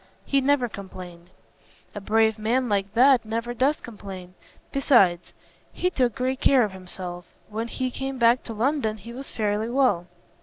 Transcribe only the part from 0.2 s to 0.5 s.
"He